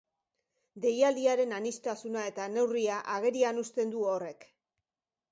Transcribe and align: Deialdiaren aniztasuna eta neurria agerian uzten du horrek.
Deialdiaren 0.85 1.51
aniztasuna 1.57 2.23
eta 2.29 2.47
neurria 2.53 2.95
agerian 3.17 3.61
uzten 3.65 3.93
du 3.97 4.01
horrek. 4.15 4.49